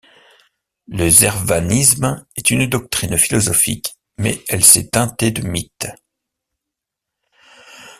Le 0.87 1.07
zervanisme 1.11 2.25
est 2.35 2.49
une 2.49 2.65
doctrine 2.65 3.19
philosophique, 3.19 3.97
mais 4.17 4.43
elle 4.49 4.65
s'est 4.65 4.87
teintée 4.89 5.29
de 5.29 5.45
mythes. 5.47 5.89